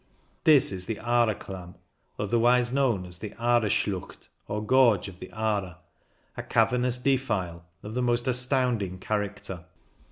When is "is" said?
0.71-0.87